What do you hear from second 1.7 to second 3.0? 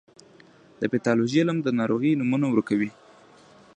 ناروغیو نومونه ورکوي.